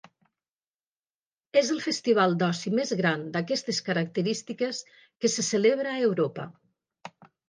És 1.59 1.67
el 1.73 1.81
festival 1.87 2.31
d'oci 2.43 2.71
més 2.79 2.93
gran 3.01 3.25
d'aquestes 3.35 3.81
característiques 3.89 4.79
que 5.03 5.31
se 5.35 5.45
celebra 5.49 5.93
a 5.97 6.01
Europa. 6.07 6.47